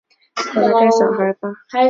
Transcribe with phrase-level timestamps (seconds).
[0.55, 1.49] 回来带小孩吧